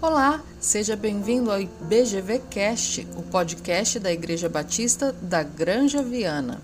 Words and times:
Olá, 0.00 0.40
seja 0.60 0.94
bem-vindo 0.94 1.50
ao 1.50 1.58
BGV 1.58 2.38
Cast, 2.48 3.04
o 3.16 3.22
podcast 3.24 3.98
da 3.98 4.12
Igreja 4.12 4.48
Batista 4.48 5.10
da 5.20 5.42
Granja 5.42 6.04
Viana. 6.04 6.62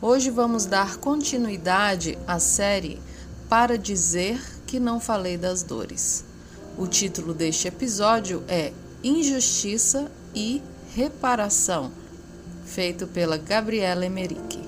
Hoje 0.00 0.30
vamos 0.30 0.66
dar 0.66 0.96
continuidade 0.96 2.18
à 2.26 2.40
série 2.40 3.00
Para 3.48 3.78
Dizer 3.78 4.36
que 4.66 4.80
Não 4.80 4.98
Falei 4.98 5.36
das 5.36 5.62
Dores. 5.62 6.24
O 6.76 6.88
título 6.88 7.32
deste 7.32 7.68
episódio 7.68 8.42
é 8.48 8.72
Injustiça 9.04 10.10
e 10.34 10.60
Reparação, 10.92 11.92
feito 12.64 13.06
pela 13.06 13.36
Gabriela 13.36 14.04
Emerick. 14.04 14.60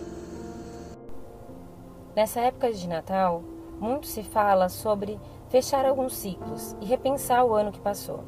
Nessa 2.14 2.38
época 2.42 2.72
de 2.72 2.86
Natal, 2.86 3.42
muito 3.80 4.06
se 4.06 4.22
fala 4.22 4.68
sobre 4.68 5.18
fechar 5.54 5.86
alguns 5.86 6.16
ciclos 6.16 6.74
e 6.80 6.84
repensar 6.84 7.44
o 7.44 7.54
ano 7.54 7.70
que 7.70 7.78
passou. 7.78 8.24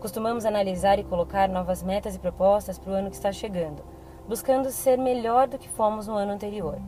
Costumamos 0.00 0.46
analisar 0.46 0.98
e 0.98 1.04
colocar 1.04 1.46
novas 1.46 1.82
metas 1.82 2.16
e 2.16 2.18
propostas 2.18 2.78
para 2.78 2.90
o 2.90 2.94
ano 2.94 3.10
que 3.10 3.16
está 3.16 3.30
chegando, 3.30 3.84
buscando 4.26 4.70
ser 4.70 4.96
melhor 4.96 5.46
do 5.46 5.58
que 5.58 5.68
fomos 5.68 6.06
no 6.06 6.14
ano 6.14 6.32
anterior. 6.32 6.78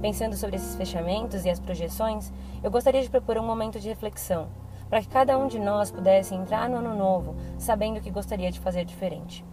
Pensando 0.00 0.34
sobre 0.36 0.56
esses 0.56 0.74
fechamentos 0.74 1.44
e 1.44 1.50
as 1.50 1.60
projeções, 1.60 2.32
eu 2.62 2.70
gostaria 2.70 3.02
de 3.02 3.10
propor 3.10 3.36
um 3.36 3.44
momento 3.44 3.78
de 3.78 3.90
reflexão, 3.90 4.48
para 4.88 5.02
que 5.02 5.08
cada 5.08 5.36
um 5.36 5.48
de 5.48 5.58
nós 5.58 5.90
pudesse 5.90 6.34
entrar 6.34 6.66
no 6.70 6.78
ano 6.78 6.96
novo 6.96 7.36
sabendo 7.58 7.98
o 7.98 8.00
que 8.00 8.10
gostaria 8.10 8.50
de 8.50 8.58
fazer 8.58 8.86
diferente. 8.86 9.44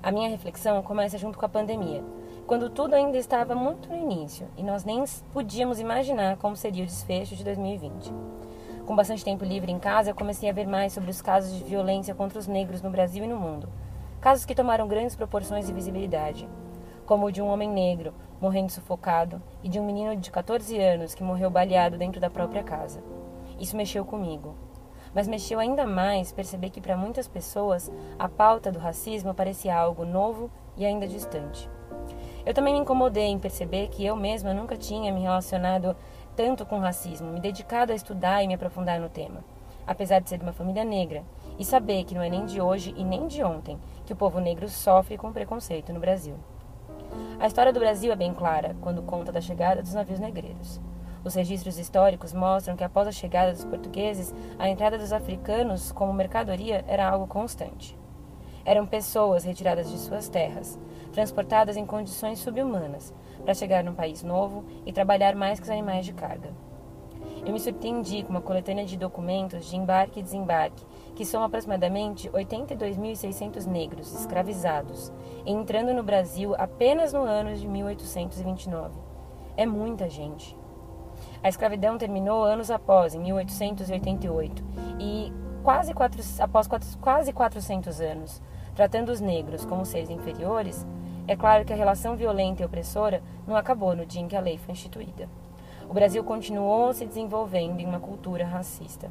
A 0.00 0.12
minha 0.12 0.30
reflexão 0.30 0.80
começa 0.80 1.18
junto 1.18 1.36
com 1.36 1.44
a 1.44 1.48
pandemia, 1.48 2.04
quando 2.46 2.70
tudo 2.70 2.94
ainda 2.94 3.18
estava 3.18 3.52
muito 3.52 3.88
no 3.88 3.96
início 3.96 4.46
e 4.56 4.62
nós 4.62 4.84
nem 4.84 5.02
podíamos 5.32 5.80
imaginar 5.80 6.36
como 6.36 6.54
seria 6.54 6.84
o 6.84 6.86
desfecho 6.86 7.34
de 7.34 7.42
2020. 7.42 8.12
Com 8.86 8.96
bastante 8.96 9.24
tempo 9.24 9.44
livre 9.44 9.70
em 9.70 9.78
casa, 9.78 10.10
eu 10.10 10.14
comecei 10.14 10.50
a 10.50 10.52
ver 10.52 10.66
mais 10.66 10.92
sobre 10.92 11.08
os 11.08 11.22
casos 11.22 11.56
de 11.56 11.62
violência 11.62 12.16
contra 12.16 12.36
os 12.36 12.48
negros 12.48 12.82
no 12.82 12.90
Brasil 12.90 13.24
e 13.24 13.28
no 13.28 13.36
mundo. 13.36 13.68
Casos 14.20 14.44
que 14.44 14.56
tomaram 14.56 14.88
grandes 14.88 15.14
proporções 15.14 15.68
e 15.68 15.72
visibilidade, 15.72 16.48
como 17.06 17.26
o 17.26 17.30
de 17.30 17.40
um 17.40 17.46
homem 17.46 17.70
negro 17.70 18.12
morrendo 18.40 18.72
sufocado 18.72 19.40
e 19.62 19.68
de 19.68 19.78
um 19.78 19.86
menino 19.86 20.16
de 20.16 20.32
14 20.32 20.76
anos 20.80 21.14
que 21.14 21.22
morreu 21.22 21.48
baleado 21.48 21.96
dentro 21.96 22.20
da 22.20 22.28
própria 22.28 22.64
casa. 22.64 23.00
Isso 23.56 23.76
mexeu 23.76 24.04
comigo. 24.04 24.56
Mas 25.14 25.28
mexeu 25.28 25.60
ainda 25.60 25.86
mais 25.86 26.32
perceber 26.32 26.70
que 26.70 26.80
para 26.80 26.96
muitas 26.96 27.28
pessoas 27.28 27.88
a 28.18 28.28
pauta 28.28 28.72
do 28.72 28.80
racismo 28.80 29.32
parecia 29.32 29.76
algo 29.76 30.04
novo 30.04 30.50
e 30.76 30.84
ainda 30.84 31.06
distante. 31.06 31.70
Eu 32.44 32.52
também 32.52 32.74
me 32.74 32.80
incomodei 32.80 33.26
em 33.26 33.38
perceber 33.38 33.88
que 33.88 34.04
eu 34.04 34.16
mesma 34.16 34.52
nunca 34.52 34.76
tinha 34.76 35.12
me 35.12 35.20
relacionado 35.20 35.94
tanto 36.36 36.64
com 36.64 36.78
racismo, 36.78 37.32
me 37.32 37.40
dedicado 37.40 37.92
a 37.92 37.94
estudar 37.94 38.42
e 38.42 38.48
me 38.48 38.54
aprofundar 38.54 39.00
no 39.00 39.08
tema, 39.08 39.44
apesar 39.86 40.20
de 40.20 40.28
ser 40.28 40.38
de 40.38 40.44
uma 40.44 40.52
família 40.52 40.84
negra, 40.84 41.22
e 41.58 41.64
saber 41.64 42.04
que 42.04 42.14
não 42.14 42.22
é 42.22 42.30
nem 42.30 42.44
de 42.46 42.60
hoje 42.60 42.94
e 42.96 43.04
nem 43.04 43.26
de 43.26 43.42
ontem 43.42 43.78
que 44.06 44.12
o 44.12 44.16
povo 44.16 44.40
negro 44.40 44.68
sofre 44.68 45.16
com 45.16 45.32
preconceito 45.32 45.92
no 45.92 46.00
Brasil. 46.00 46.36
A 47.38 47.46
história 47.46 47.72
do 47.72 47.80
Brasil 47.80 48.12
é 48.12 48.16
bem 48.16 48.32
clara 48.32 48.74
quando 48.80 49.02
conta 49.02 49.30
da 49.30 49.40
chegada 49.40 49.82
dos 49.82 49.94
navios 49.94 50.18
negreiros. 50.18 50.80
Os 51.24 51.34
registros 51.34 51.78
históricos 51.78 52.32
mostram 52.32 52.76
que 52.76 52.82
após 52.82 53.06
a 53.06 53.12
chegada 53.12 53.52
dos 53.52 53.64
portugueses, 53.64 54.34
a 54.58 54.68
entrada 54.68 54.98
dos 54.98 55.12
africanos 55.12 55.92
como 55.92 56.12
mercadoria 56.12 56.84
era 56.88 57.08
algo 57.08 57.26
constante. 57.26 57.96
Eram 58.64 58.86
pessoas 58.86 59.44
retiradas 59.44 59.90
de 59.90 59.98
suas 59.98 60.28
terras, 60.28 60.78
transportadas 61.12 61.76
em 61.76 61.84
condições 61.84 62.38
subhumanas, 62.38 63.12
para 63.42 63.54
chegar 63.54 63.82
num 63.82 63.94
país 63.94 64.22
novo 64.22 64.64
e 64.86 64.92
trabalhar 64.92 65.34
mais 65.34 65.58
que 65.58 65.64
os 65.64 65.70
animais 65.70 66.06
de 66.06 66.12
carga. 66.12 66.50
Eu 67.44 67.52
me 67.52 67.58
surpreendi 67.58 68.22
com 68.22 68.30
uma 68.30 68.40
coletânea 68.40 68.84
de 68.84 68.96
documentos 68.96 69.66
de 69.66 69.76
embarque 69.76 70.20
e 70.20 70.22
desembarque, 70.22 70.84
que 71.16 71.24
são 71.24 71.42
aproximadamente 71.42 72.28
82.600 72.30 73.66
negros 73.66 74.14
escravizados, 74.14 75.12
entrando 75.44 75.92
no 75.92 76.04
Brasil 76.04 76.54
apenas 76.56 77.12
no 77.12 77.22
ano 77.22 77.54
de 77.56 77.66
1829. 77.66 78.96
É 79.56 79.66
muita 79.66 80.08
gente. 80.08 80.56
A 81.42 81.48
escravidão 81.48 81.98
terminou 81.98 82.44
anos 82.44 82.70
após, 82.70 83.14
em 83.14 83.18
1888, 83.18 84.64
e 85.00 85.32
quase 85.62 85.94
quatro, 85.94 86.22
após 86.40 86.66
quatro, 86.66 86.88
quase 86.98 87.32
400 87.32 88.00
anos, 88.00 88.42
tratando 88.74 89.10
os 89.10 89.20
negros 89.20 89.64
como 89.64 89.86
seres 89.86 90.10
inferiores, 90.10 90.86
é 91.26 91.36
claro 91.36 91.64
que 91.64 91.72
a 91.72 91.76
relação 91.76 92.16
violenta 92.16 92.62
e 92.62 92.66
opressora 92.66 93.22
não 93.46 93.56
acabou 93.56 93.94
no 93.94 94.04
dia 94.04 94.20
em 94.20 94.28
que 94.28 94.36
a 94.36 94.40
lei 94.40 94.58
foi 94.58 94.72
instituída. 94.72 95.28
O 95.88 95.94
Brasil 95.94 96.22
continuou 96.24 96.92
se 96.92 97.06
desenvolvendo 97.06 97.80
em 97.80 97.86
uma 97.86 98.00
cultura 98.00 98.44
racista. 98.44 99.08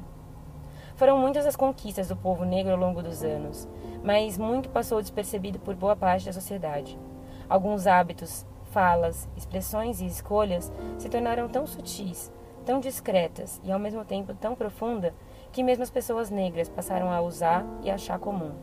Foram 0.96 1.18
muitas 1.18 1.46
as 1.46 1.56
conquistas 1.56 2.10
do 2.10 2.16
povo 2.16 2.44
negro 2.44 2.74
ao 2.74 2.78
longo 2.78 3.02
dos 3.02 3.24
anos, 3.24 3.68
mas 4.04 4.38
muito 4.38 4.70
passou 4.70 5.02
despercebido 5.02 5.58
por 5.58 5.74
boa 5.74 5.96
parte 5.96 6.26
da 6.26 6.34
sociedade. 6.34 7.00
Alguns 7.48 7.88
hábitos, 7.88 8.46
falas, 8.72 9.28
expressões 9.38 10.02
e 10.02 10.06
escolhas 10.06 10.72
se 10.98 11.10
tornaram 11.10 11.48
tão 11.48 11.66
sutis, 11.66 12.32
tão 12.66 12.80
discretas 12.80 13.62
e 13.64 13.72
ao 13.72 13.80
mesmo 13.80 14.04
tempo 14.04 14.34
tão 14.34 14.54
profunda 14.54 15.14
que 15.52 15.64
mesmo 15.64 15.84
as 15.84 15.90
pessoas 15.90 16.30
negras 16.30 16.70
passaram 16.70 17.12
a 17.12 17.22
usar 17.22 17.66
e 17.84 17.92
achar 17.92 18.18
comum. 18.20 18.54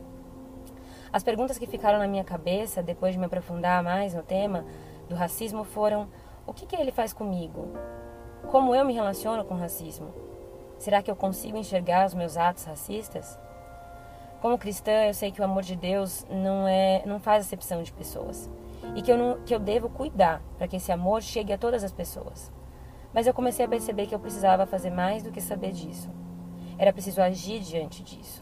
As 1.11 1.23
perguntas 1.23 1.57
que 1.57 1.67
ficaram 1.67 1.99
na 1.99 2.07
minha 2.07 2.23
cabeça 2.23 2.83
depois 2.83 3.13
de 3.13 3.19
me 3.19 3.25
aprofundar 3.25 3.83
mais 3.83 4.13
no 4.13 4.23
tema 4.23 4.65
do 5.07 5.15
racismo 5.15 5.63
foram: 5.63 6.07
o 6.45 6.53
que, 6.53 6.65
que 6.65 6.75
ele 6.75 6.91
faz 6.91 7.13
comigo? 7.13 7.67
Como 8.47 8.75
eu 8.75 8.85
me 8.85 8.93
relaciono 8.93 9.43
com 9.43 9.55
o 9.55 9.59
racismo? 9.59 10.13
Será 10.77 11.01
que 11.01 11.11
eu 11.11 11.15
consigo 11.15 11.57
enxergar 11.57 12.05
os 12.07 12.13
meus 12.13 12.37
atos 12.37 12.63
racistas? 12.63 13.37
Como 14.41 14.57
cristã, 14.57 15.05
eu 15.05 15.13
sei 15.13 15.31
que 15.31 15.41
o 15.41 15.43
amor 15.43 15.63
de 15.63 15.75
Deus 15.75 16.25
não 16.29 16.67
é, 16.67 17.03
não 17.05 17.19
faz 17.19 17.45
acepção 17.45 17.83
de 17.83 17.91
pessoas 17.91 18.49
e 18.95 19.01
que 19.01 19.11
eu, 19.11 19.17
não, 19.17 19.41
que 19.41 19.53
eu 19.53 19.59
devo 19.59 19.89
cuidar 19.89 20.41
para 20.57 20.67
que 20.67 20.77
esse 20.77 20.91
amor 20.91 21.21
chegue 21.21 21.51
a 21.51 21.57
todas 21.57 21.83
as 21.83 21.91
pessoas. 21.91 22.51
Mas 23.13 23.27
eu 23.27 23.33
comecei 23.33 23.65
a 23.65 23.69
perceber 23.69 24.07
que 24.07 24.15
eu 24.15 24.19
precisava 24.19 24.65
fazer 24.65 24.91
mais 24.91 25.23
do 25.23 25.31
que 25.31 25.41
saber 25.41 25.71
disso. 25.71 26.09
Era 26.79 26.93
preciso 26.93 27.21
agir 27.21 27.59
diante 27.59 28.01
disso. 28.01 28.41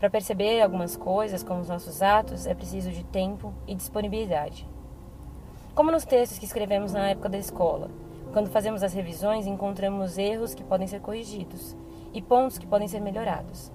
Para 0.00 0.10
perceber 0.10 0.60
algumas 0.60 0.96
coisas, 0.96 1.44
como 1.44 1.60
os 1.60 1.68
nossos 1.68 2.02
atos, 2.02 2.44
é 2.44 2.54
preciso 2.54 2.90
de 2.90 3.04
tempo 3.04 3.54
e 3.68 3.74
disponibilidade. 3.76 4.66
Como 5.72 5.92
nos 5.92 6.04
textos 6.04 6.40
que 6.40 6.44
escrevemos 6.44 6.92
na 6.92 7.10
época 7.10 7.28
da 7.28 7.38
escola, 7.38 7.88
quando 8.32 8.50
fazemos 8.50 8.82
as 8.82 8.92
revisões, 8.92 9.46
encontramos 9.46 10.18
erros 10.18 10.54
que 10.54 10.64
podem 10.64 10.88
ser 10.88 11.00
corrigidos 11.00 11.76
e 12.12 12.20
pontos 12.20 12.58
que 12.58 12.66
podem 12.66 12.88
ser 12.88 12.98
melhorados. 13.00 13.70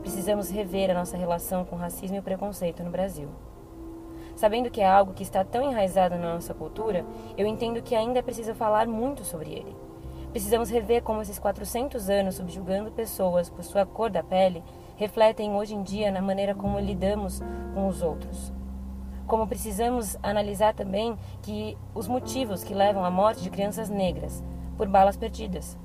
Precisamos 0.00 0.50
rever 0.50 0.90
a 0.90 0.94
nossa 0.94 1.16
relação 1.16 1.64
com 1.64 1.76
o 1.76 1.78
racismo 1.78 2.16
e 2.16 2.20
o 2.20 2.24
preconceito 2.24 2.82
no 2.82 2.90
Brasil. 2.90 3.28
Sabendo 4.34 4.68
que 4.68 4.80
é 4.80 4.88
algo 4.88 5.14
que 5.14 5.22
está 5.22 5.44
tão 5.44 5.62
enraizado 5.62 6.16
na 6.16 6.34
nossa 6.34 6.54
cultura, 6.54 7.06
eu 7.38 7.46
entendo 7.46 7.82
que 7.82 7.94
ainda 7.94 8.18
é 8.18 8.22
preciso 8.22 8.52
falar 8.52 8.88
muito 8.88 9.24
sobre 9.24 9.52
ele. 9.52 9.89
Precisamos 10.30 10.70
rever 10.70 11.02
como 11.02 11.22
esses 11.22 11.40
400 11.40 12.08
anos 12.08 12.36
subjugando 12.36 12.92
pessoas 12.92 13.50
por 13.50 13.64
sua 13.64 13.84
cor 13.84 14.10
da 14.10 14.22
pele 14.22 14.62
refletem 14.96 15.54
hoje 15.54 15.74
em 15.74 15.82
dia 15.82 16.10
na 16.12 16.22
maneira 16.22 16.54
como 16.54 16.78
lidamos 16.78 17.40
com 17.74 17.88
os 17.88 18.00
outros. 18.00 18.52
Como 19.26 19.48
precisamos 19.48 20.16
analisar 20.22 20.72
também 20.72 21.18
que 21.42 21.76
os 21.94 22.06
motivos 22.06 22.62
que 22.62 22.74
levam 22.74 23.04
à 23.04 23.10
morte 23.10 23.42
de 23.42 23.50
crianças 23.50 23.88
negras 23.88 24.44
por 24.76 24.86
balas 24.88 25.16
perdidas. 25.16 25.76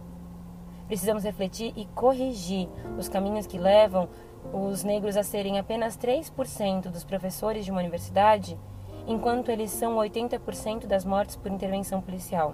Precisamos 0.86 1.24
refletir 1.24 1.74
e 1.76 1.86
corrigir 1.88 2.70
os 3.00 3.10
caminhos 3.10 3.48
que 3.48 3.58
levam 3.58 4.08
os 4.54 4.84
negros 4.84 5.18
a 5.18 5.24
serem 5.24 5.58
apenas 5.58 5.98
3% 5.98 6.92
dos 6.92 7.04
professores 7.04 7.66
de 7.66 7.72
uma 7.72 7.82
universidade, 7.82 8.60
enquanto 9.08 9.50
eles 9.50 9.72
são 9.72 9.96
80% 9.96 10.86
das 10.86 11.04
mortes 11.04 11.36
por 11.36 11.52
intervenção 11.52 12.00
policial. 12.00 12.54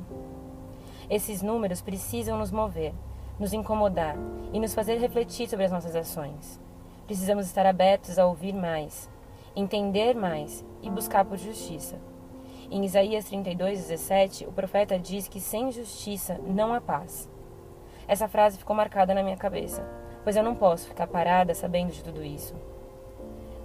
Esses 1.12 1.44
números 1.44 1.80
precisam 1.80 2.40
nos 2.40 2.52
mover 2.52 2.96
nos 3.42 3.54
incomodar 3.54 4.16
e 4.54 4.60
nos 4.60 4.76
fazer 4.76 5.00
refletir 5.00 5.50
sobre 5.50 5.66
as 5.66 5.72
nossas 5.72 5.96
ações. 5.96 6.62
Precisamos 7.08 7.48
estar 7.48 7.66
abertos 7.66 8.20
a 8.20 8.28
ouvir 8.28 8.54
mais, 8.54 9.10
entender 9.56 10.14
mais 10.14 10.64
e 10.80 10.92
buscar 10.92 11.26
por 11.26 11.40
justiça. 11.40 11.98
Em 12.70 12.86
Isaías 12.86 13.26
32:17, 13.26 14.48
o 14.48 14.52
profeta 14.52 15.00
diz 15.00 15.28
que 15.28 15.40
sem 15.40 15.72
justiça 15.72 16.40
não 16.46 16.72
há 16.72 16.80
paz. 16.80 17.28
Essa 18.08 18.28
frase 18.28 18.60
ficou 18.60 18.76
marcada 18.76 19.16
na 19.16 19.24
minha 19.24 19.38
cabeça, 19.38 19.84
pois 20.24 20.36
eu 20.36 20.44
não 20.44 20.54
posso 20.54 20.88
ficar 20.88 21.08
parada 21.08 21.56
sabendo 21.56 21.92
de 21.92 22.04
tudo 22.04 22.24
isso. 22.24 22.54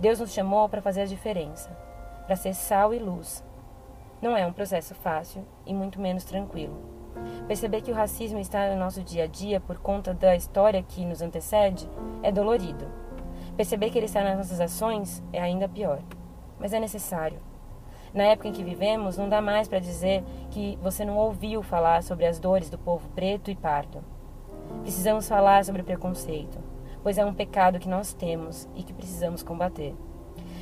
Deus 0.01 0.21
nos 0.21 0.33
chamou 0.33 0.71
para 0.71 0.81
fazer 0.81 1.03
a 1.03 1.07
diferença, 1.07 1.69
para 2.27 2.35
ser 2.35 2.55
sal 2.55 2.95
e 2.95 2.99
luz. 2.99 3.45
Não 4.23 4.35
é 4.35 4.47
um 4.47 4.55
processo 4.55 4.95
fácil 4.95 5.45
e 5.67 5.75
muito 5.75 6.01
menos 6.01 6.25
tranquilo. 6.25 6.96
Perceber 7.47 7.83
que 7.83 7.91
o 7.91 7.95
racismo 7.95 8.39
está 8.39 8.69
no 8.71 8.79
nosso 8.79 9.03
dia 9.03 9.25
a 9.25 9.27
dia 9.27 9.61
por 9.61 9.79
conta 9.79 10.13
da 10.13 10.35
história 10.35 10.83
que 10.83 11.05
nos 11.05 11.23
antecede 11.23 11.89
é 12.23 12.33
dolorido. 12.33 12.87
Perceber 13.57 13.91
que 13.91 13.99
ele 13.99 14.07
está 14.07 14.23
nas 14.23 14.37
nossas 14.37 14.61
ações 14.61 15.23
é 15.33 15.41
ainda 15.41 15.69
pior. 15.69 16.01
Mas 16.59 16.73
é 16.73 16.81
necessário. 16.81 17.39
Na 18.13 18.25
época 18.25 18.49
em 18.49 18.53
que 18.53 18.65
vivemos, 18.65 19.17
não 19.17 19.29
dá 19.29 19.41
mais 19.41 19.69
para 19.69 19.79
dizer 19.79 20.25
que 20.51 20.79
você 20.83 21.05
não 21.05 21.17
ouviu 21.17 21.63
falar 21.63 22.03
sobre 22.03 22.27
as 22.27 22.39
dores 22.39 22.71
do 22.71 22.79
povo 22.79 23.09
preto 23.11 23.51
e 23.51 23.55
pardo. 23.55 24.03
Precisamos 24.83 25.29
falar 25.29 25.65
sobre 25.65 25.83
preconceito, 25.83 26.59
pois 27.03 27.19
é 27.19 27.25
um 27.25 27.35
pecado 27.35 27.79
que 27.79 27.89
nós 27.89 28.13
temos 28.13 28.69
e 28.75 28.83
que 28.83 28.95
precisamos 28.95 29.43
combater. 29.43 29.95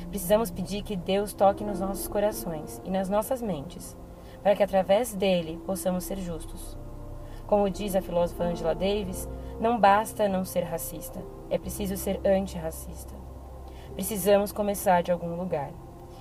Precisamos 0.09 0.51
pedir 0.51 0.83
que 0.83 0.95
Deus 0.95 1.33
toque 1.33 1.63
nos 1.63 1.79
nossos 1.79 2.07
corações 2.07 2.81
e 2.83 2.89
nas 2.89 3.09
nossas 3.09 3.41
mentes, 3.41 3.95
para 4.45 4.55
que 4.55 4.61
através 4.61 5.11
dele 5.15 5.59
possamos 5.65 6.03
ser 6.03 6.19
justos. 6.19 6.77
Como 7.47 7.67
diz 7.67 7.95
a 7.95 8.01
filósofa 8.01 8.43
Angela 8.43 8.75
Davis, 8.75 9.27
não 9.59 9.79
basta 9.79 10.29
não 10.29 10.45
ser 10.45 10.61
racista, 10.61 11.19
é 11.49 11.57
preciso 11.57 11.97
ser 11.97 12.21
antirracista. 12.23 13.15
Precisamos 13.95 14.51
começar 14.51 15.01
de 15.01 15.11
algum 15.11 15.35
lugar. 15.35 15.71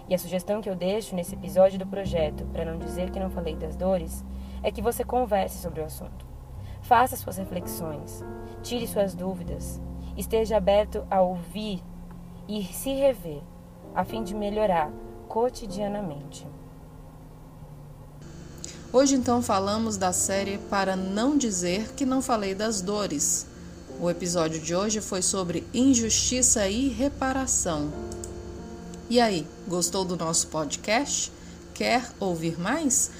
E 0.08 0.14
a 0.14 0.18
sugestão 0.18 0.62
que 0.62 0.70
eu 0.70 0.74
deixo 0.74 1.14
nesse 1.14 1.34
episódio 1.34 1.78
do 1.78 1.86
projeto, 1.86 2.46
para 2.46 2.64
não 2.64 2.78
dizer 2.78 3.10
que 3.10 3.20
não 3.20 3.28
falei 3.28 3.56
das 3.56 3.76
dores, 3.76 4.24
é 4.62 4.72
que 4.72 4.80
você 4.80 5.04
converse 5.04 5.58
sobre 5.58 5.82
o 5.82 5.84
assunto. 5.84 6.24
Faça 6.80 7.16
suas 7.16 7.36
reflexões, 7.36 8.24
tire 8.62 8.86
suas 8.86 9.14
dúvidas, 9.14 9.82
esteja 10.16 10.56
aberto 10.56 11.06
a 11.10 11.20
ouvir 11.20 11.84
e 12.48 12.64
se 12.64 12.90
rever, 12.94 13.42
a 13.94 14.02
fim 14.02 14.22
de 14.22 14.34
melhorar 14.34 14.90
cotidianamente. 15.28 16.48
Hoje 18.94 19.14
então 19.16 19.42
falamos 19.42 19.96
da 19.96 20.12
série 20.12 20.58
Para 20.70 20.94
Não 20.94 21.36
Dizer 21.36 21.92
Que 21.96 22.06
Não 22.06 22.22
Falei 22.22 22.54
das 22.54 22.80
Dores. 22.80 23.44
O 24.00 24.08
episódio 24.08 24.60
de 24.60 24.72
hoje 24.72 25.00
foi 25.00 25.20
sobre 25.20 25.66
injustiça 25.74 26.68
e 26.68 26.90
reparação. 26.90 27.92
E 29.10 29.20
aí, 29.20 29.44
gostou 29.66 30.04
do 30.04 30.16
nosso 30.16 30.46
podcast? 30.46 31.32
Quer 31.74 32.08
ouvir 32.20 32.56
mais? 32.56 33.10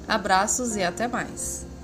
Abraços 0.07 0.75
e 0.75 0.83
até 0.83 1.07
mais! 1.07 1.75